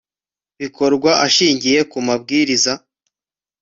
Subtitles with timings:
[0.59, 2.71] bikorwa ashingiye ku mabwiriza